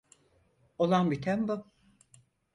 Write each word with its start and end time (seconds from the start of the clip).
Olan 0.77 1.11
biten 1.11 1.47
bu. 1.47 1.67